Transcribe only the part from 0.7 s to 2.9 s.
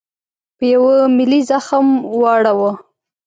یوه ملي زخم واړاوه.